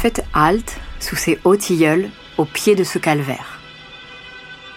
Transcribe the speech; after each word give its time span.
Faites 0.00 0.24
halte 0.32 0.78
sous 0.98 1.14
ces 1.14 1.38
hauts 1.44 1.56
tilleuls 1.56 2.08
au 2.38 2.46
pied 2.46 2.74
de 2.74 2.84
ce 2.84 2.98
calvaire. 2.98 3.60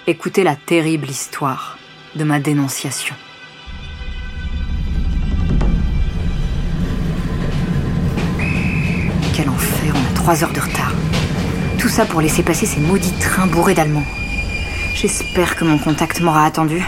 Écoutez 0.06 0.44
la 0.44 0.58
terrible 0.58 1.10
histoire 1.10 1.78
de 2.18 2.26
ma 2.26 2.42
dénonciation. 2.42 3.16
Quel 9.34 9.48
enfer, 9.48 9.94
on 9.96 10.12
a 10.12 10.14
trois 10.14 10.44
heures 10.44 10.52
de 10.52 10.60
retard. 10.60 10.92
Tout 11.80 11.88
ça 11.88 12.06
pour 12.06 12.20
laisser 12.20 12.44
passer 12.44 12.66
ces 12.66 12.82
maudits 12.82 13.18
trains 13.22 13.48
bourrés 13.48 13.76
d'Allemands. 13.76 14.04
J'espère 14.94 15.56
que 15.56 15.64
mon 15.64 15.78
contact 15.78 16.20
m'aura 16.20 16.46
attendu. 16.46 16.84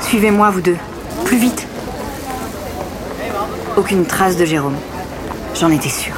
Suivez-moi, 0.00 0.48
vous 0.48 0.62
deux. 0.62 0.78
Plus 1.26 1.36
vite. 1.36 1.68
Aucune 3.76 4.04
trace 4.04 4.36
de 4.36 4.44
Jérôme. 4.44 4.76
J'en 5.58 5.70
étais 5.70 5.88
sûre. 5.88 6.16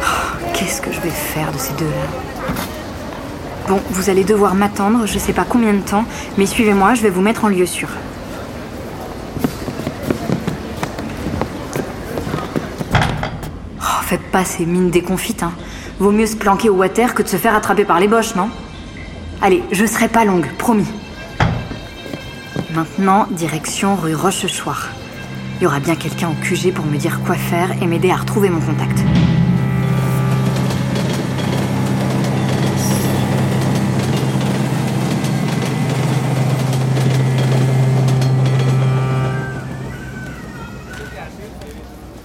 Oh, 0.00 0.04
Qu'est-ce 0.52 0.82
que 0.82 0.90
je 0.90 1.00
vais 1.00 1.10
faire 1.10 1.52
de 1.52 1.58
ces 1.58 1.72
deux-là? 1.74 2.52
Bon, 3.68 3.80
vous 3.90 4.10
allez 4.10 4.24
devoir 4.24 4.56
m'attendre, 4.56 5.06
je 5.06 5.18
sais 5.20 5.32
pas 5.32 5.44
combien 5.48 5.72
de 5.72 5.80
temps, 5.80 6.04
mais 6.36 6.46
suivez-moi, 6.46 6.94
je 6.94 7.02
vais 7.02 7.10
vous 7.10 7.20
mettre 7.20 7.44
en 7.44 7.48
lieu 7.48 7.64
sûr. 7.64 7.88
Oh, 13.80 14.02
faites 14.02 14.30
pas 14.32 14.44
ces 14.44 14.66
mines 14.66 14.90
déconfites, 14.90 15.44
hein. 15.44 15.52
Vaut 16.00 16.10
mieux 16.10 16.26
se 16.26 16.34
planquer 16.34 16.68
au 16.70 16.74
water 16.74 17.14
que 17.14 17.22
de 17.22 17.28
se 17.28 17.36
faire 17.36 17.54
attraper 17.54 17.84
par 17.84 18.00
les 18.00 18.08
boches, 18.08 18.34
non? 18.34 18.50
Allez, 19.40 19.62
je 19.70 19.86
serai 19.86 20.08
pas 20.08 20.24
longue, 20.24 20.48
promis. 20.58 20.88
Maintenant, 22.74 23.26
direction 23.30 23.94
rue 23.94 24.16
Rochechouart. 24.16 24.88
Il 25.62 25.66
y 25.66 25.68
aura 25.68 25.78
bien 25.78 25.94
quelqu'un 25.94 26.28
au 26.28 26.34
QG 26.44 26.74
pour 26.74 26.84
me 26.84 26.96
dire 26.96 27.20
quoi 27.24 27.36
faire 27.36 27.70
et 27.80 27.86
m'aider 27.86 28.10
à 28.10 28.16
retrouver 28.16 28.50
mon 28.50 28.58
contact. 28.58 28.98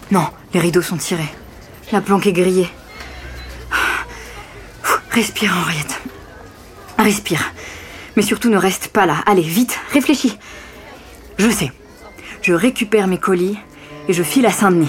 Non, 0.09 0.25
les 0.55 0.59
rideaux 0.59 0.81
sont 0.81 0.97
tirés. 0.97 1.29
La 1.91 2.01
planque 2.01 2.25
est 2.25 2.33
grillée. 2.33 2.67
Respire, 5.11 5.55
Henriette. 5.61 6.01
Respire. 6.97 7.53
Mais 8.15 8.23
surtout 8.23 8.49
ne 8.49 8.57
reste 8.57 8.87
pas 8.87 9.05
là. 9.05 9.17
Allez, 9.27 9.43
vite, 9.43 9.79
réfléchis. 9.93 10.39
Je 11.37 11.51
sais. 11.51 11.71
Je 12.47 12.53
récupère 12.53 13.07
mes 13.07 13.17
colis 13.17 13.57
et 14.07 14.13
je 14.13 14.23
file 14.23 14.45
à 14.45 14.51
Saint-Denis. 14.51 14.87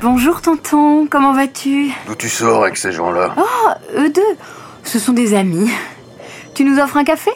Bonjour 0.00 0.40
tonton, 0.40 1.08
comment 1.10 1.32
vas-tu? 1.32 1.90
D'où 2.06 2.14
tu 2.14 2.28
sors 2.28 2.62
avec 2.62 2.76
ces 2.76 2.92
gens-là? 2.92 3.34
Oh, 3.36 3.70
eux 3.96 4.10
deux, 4.10 4.22
ce 4.84 5.00
sont 5.00 5.12
des 5.12 5.34
amis. 5.34 5.72
Tu 6.54 6.62
nous 6.62 6.78
offres 6.78 6.98
un 6.98 7.02
café? 7.02 7.32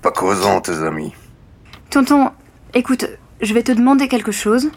Pas 0.00 0.10
causant, 0.10 0.62
tes 0.62 0.82
amis. 0.82 1.12
Tonton, 1.92 2.30
écoute, 2.72 3.04
je 3.42 3.52
vais 3.52 3.62
te 3.62 3.70
demander 3.70 4.08
quelque 4.08 4.32
chose, 4.32 4.70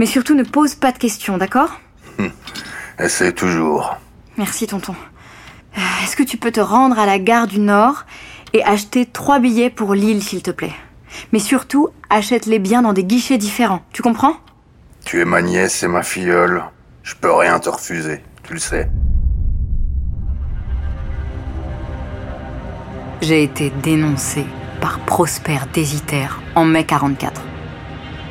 mais 0.00 0.06
surtout 0.06 0.34
ne 0.34 0.42
pose 0.42 0.74
pas 0.74 0.90
de 0.90 0.98
questions, 0.98 1.38
d'accord? 1.38 1.80
Essaie 2.98 3.32
toujours. 3.32 3.96
Merci 4.36 4.66
tonton. 4.66 4.96
Euh, 5.78 5.80
Est-ce 6.02 6.16
que 6.16 6.24
tu 6.24 6.38
peux 6.38 6.50
te 6.50 6.58
rendre 6.58 6.98
à 6.98 7.06
la 7.06 7.20
gare 7.20 7.46
du 7.46 7.60
Nord 7.60 8.04
et 8.52 8.64
acheter 8.64 9.06
trois 9.06 9.38
billets 9.38 9.70
pour 9.70 9.94
Lille, 9.94 10.24
s'il 10.24 10.42
te 10.42 10.50
plaît? 10.50 10.72
Mais 11.32 11.38
surtout, 11.38 11.90
achète-les 12.10 12.58
bien 12.58 12.82
dans 12.82 12.92
des 12.92 13.04
guichets 13.04 13.38
différents, 13.38 13.82
tu 13.92 14.02
comprends? 14.02 14.34
Tu 15.04 15.20
es 15.20 15.24
ma 15.24 15.42
nièce 15.42 15.84
et 15.84 15.88
ma 15.88 16.02
filleule. 16.02 16.64
Je 17.04 17.14
peux 17.14 17.32
rien 17.32 17.60
te 17.60 17.68
refuser, 17.68 18.24
tu 18.42 18.54
le 18.54 18.58
sais. 18.58 18.90
J'ai 23.22 23.44
été 23.44 23.70
dénoncé 23.84 24.44
Prosper 25.06 25.58
Désiter 25.72 26.28
en 26.54 26.64
mai 26.64 26.84
44. 26.84 27.40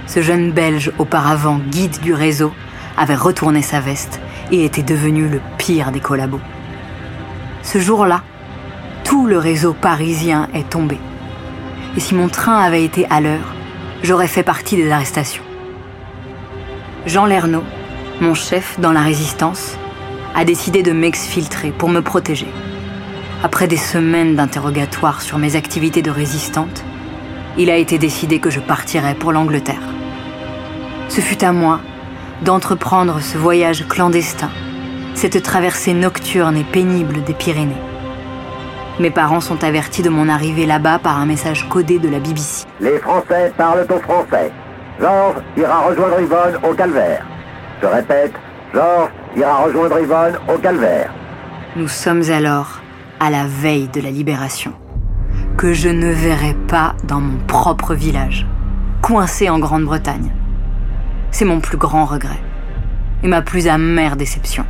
Ce 0.07 0.21
jeune 0.21 0.51
Belge, 0.51 0.91
auparavant 0.99 1.59
guide 1.69 1.99
du 2.01 2.13
réseau, 2.13 2.51
avait 2.97 3.15
retourné 3.15 3.61
sa 3.61 3.79
veste 3.79 4.19
et 4.51 4.65
était 4.65 4.83
devenu 4.83 5.27
le 5.27 5.41
pire 5.57 5.91
des 5.91 5.99
collabos. 5.99 6.41
Ce 7.63 7.79
jour-là, 7.79 8.21
tout 9.03 9.27
le 9.27 9.37
réseau 9.37 9.73
parisien 9.73 10.47
est 10.53 10.69
tombé. 10.69 10.97
Et 11.97 11.99
si 11.99 12.15
mon 12.15 12.29
train 12.29 12.57
avait 12.57 12.83
été 12.83 13.05
à 13.09 13.21
l'heure, 13.21 13.53
j'aurais 14.03 14.27
fait 14.27 14.43
partie 14.43 14.75
des 14.75 14.91
arrestations. 14.91 15.43
Jean 17.05 17.25
Lernaud, 17.25 17.63
mon 18.21 18.33
chef 18.33 18.79
dans 18.79 18.91
la 18.91 19.01
résistance, 19.01 19.77
a 20.35 20.45
décidé 20.45 20.83
de 20.83 20.91
m'exfiltrer 20.91 21.71
pour 21.71 21.89
me 21.89 22.01
protéger. 22.01 22.47
Après 23.45 23.67
des 23.67 23.77
semaines 23.77 24.35
d'interrogatoires 24.35 25.21
sur 25.21 25.37
mes 25.37 25.55
activités 25.55 26.01
de 26.01 26.09
résistante, 26.09 26.83
il 27.59 27.69
a 27.69 27.75
été 27.75 27.99
décidé 27.99 28.39
que 28.39 28.49
je 28.49 28.59
partirais 28.59 29.13
pour 29.13 29.31
l'Angleterre. 29.31 29.87
Ce 31.09 31.21
fut 31.21 31.43
à 31.43 31.51
moi 31.51 31.79
d'entreprendre 32.41 33.19
ce 33.21 33.37
voyage 33.37 33.87
clandestin, 33.87 34.49
cette 35.13 35.43
traversée 35.43 35.93
nocturne 35.93 36.57
et 36.57 36.63
pénible 36.63 37.23
des 37.23 37.35
Pyrénées. 37.35 37.83
Mes 38.99 39.11
parents 39.11 39.41
sont 39.41 39.63
avertis 39.63 40.01
de 40.01 40.09
mon 40.09 40.27
arrivée 40.27 40.65
là-bas 40.65 40.97
par 40.97 41.19
un 41.19 41.27
message 41.27 41.69
codé 41.69 41.99
de 41.99 42.09
la 42.09 42.17
BBC. 42.17 42.65
Les 42.79 42.97
Français 42.97 43.53
parlent 43.55 43.85
au 43.87 43.99
français. 43.99 44.51
Georges 44.99 45.43
ira 45.55 45.81
rejoindre 45.81 46.19
Yvonne 46.19 46.57
au 46.67 46.73
calvaire. 46.73 47.23
Je 47.79 47.85
répète, 47.85 48.33
Georges 48.73 49.11
ira 49.37 49.65
rejoindre 49.65 49.99
Yvonne 49.99 50.39
au 50.51 50.57
calvaire. 50.57 51.13
Nous 51.75 51.87
sommes 51.87 52.23
alors 52.31 52.79
à 53.19 53.29
la 53.29 53.45
veille 53.45 53.87
de 53.87 54.01
la 54.01 54.11
libération, 54.11 54.73
que 55.57 55.73
je 55.73 55.89
ne 55.89 56.11
verrai 56.11 56.55
pas 56.67 56.95
dans 57.03 57.21
mon 57.21 57.37
propre 57.47 57.93
village, 57.93 58.45
coincé 59.01 59.49
en 59.49 59.59
Grande-Bretagne. 59.59 60.31
C'est 61.31 61.45
mon 61.45 61.59
plus 61.59 61.77
grand 61.77 62.05
regret 62.05 62.41
et 63.23 63.27
ma 63.27 63.41
plus 63.41 63.67
amère 63.67 64.15
déception. 64.15 64.65